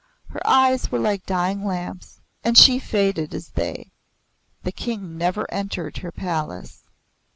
[0.29, 3.91] Her eyes were like dying lamps and she faded as they.
[4.63, 6.85] The King never entered her palace.